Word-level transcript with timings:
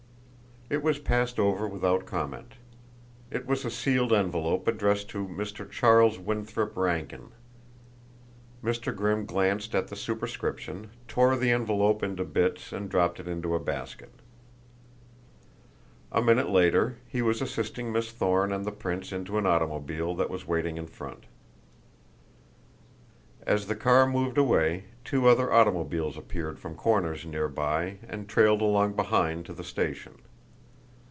It 0.71 0.83
was 0.83 0.99
passed 0.99 1.37
over 1.37 1.67
without 1.67 2.05
comment. 2.05 2.53
It 3.29 3.45
was 3.45 3.65
a 3.65 3.69
sealed 3.69 4.13
envelope 4.13 4.69
addressed 4.69 5.09
to 5.09 5.27
Mr. 5.27 5.69
Charles 5.69 6.17
Winthrop 6.17 6.77
Rankin. 6.77 7.33
Mr. 8.63 8.95
Grimm 8.95 9.25
glanced 9.25 9.75
at 9.75 9.89
the 9.89 9.97
superscription, 9.97 10.89
tore 11.09 11.35
the 11.35 11.51
envelope 11.51 12.01
into 12.03 12.23
bits 12.23 12.71
and 12.71 12.87
dropped 12.89 13.19
it 13.19 13.27
into 13.27 13.53
a 13.53 13.59
basket. 13.59 14.13
A 16.09 16.21
minute 16.21 16.49
later 16.49 16.95
he 17.05 17.21
was 17.21 17.41
assisting 17.41 17.91
Miss 17.91 18.09
Thorne 18.11 18.53
and 18.53 18.63
the 18.63 18.71
prince 18.71 19.11
into 19.11 19.37
an 19.37 19.45
automobile 19.45 20.15
that 20.15 20.29
was 20.29 20.47
waiting 20.47 20.77
in 20.77 20.87
front. 20.87 21.25
As 23.45 23.67
the 23.67 23.75
car 23.75 24.07
moved 24.07 24.37
away 24.37 24.85
two 25.03 25.27
other 25.27 25.51
automobiles 25.51 26.15
appeared 26.17 26.59
from 26.59 26.75
corners 26.75 27.25
near 27.25 27.49
by 27.49 27.97
and 28.07 28.29
trailed 28.29 28.61
along 28.61 28.93
behind 28.93 29.45
to 29.47 29.53
the 29.53 29.65
station. 29.65 30.17